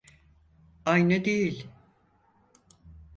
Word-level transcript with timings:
Aynı 0.85 1.25
değil. 1.25 1.67